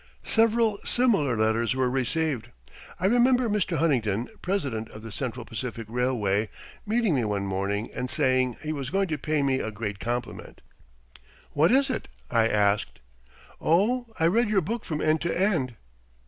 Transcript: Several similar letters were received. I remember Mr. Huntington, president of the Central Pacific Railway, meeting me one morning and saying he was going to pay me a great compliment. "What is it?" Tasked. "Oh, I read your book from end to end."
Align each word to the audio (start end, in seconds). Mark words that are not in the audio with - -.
Several 0.25 0.79
similar 0.83 1.37
letters 1.37 1.75
were 1.75 1.87
received. 1.87 2.49
I 2.99 3.05
remember 3.05 3.47
Mr. 3.47 3.77
Huntington, 3.77 4.29
president 4.41 4.89
of 4.89 5.03
the 5.03 5.11
Central 5.11 5.45
Pacific 5.45 5.85
Railway, 5.87 6.49
meeting 6.87 7.13
me 7.13 7.23
one 7.23 7.45
morning 7.45 7.91
and 7.93 8.09
saying 8.09 8.57
he 8.63 8.73
was 8.73 8.89
going 8.89 9.09
to 9.09 9.19
pay 9.19 9.43
me 9.43 9.59
a 9.59 9.69
great 9.69 9.99
compliment. 9.99 10.61
"What 11.51 11.71
is 11.71 11.91
it?" 11.91 12.07
Tasked. 12.31 12.97
"Oh, 13.61 14.07
I 14.19 14.25
read 14.25 14.49
your 14.49 14.61
book 14.61 14.85
from 14.85 15.01
end 15.01 15.21
to 15.21 15.39
end." 15.39 15.75